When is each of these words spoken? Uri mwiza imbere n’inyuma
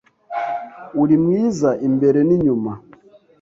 Uri 1.01 1.15
mwiza 1.23 1.69
imbere 1.87 2.19
n’inyuma 2.27 2.71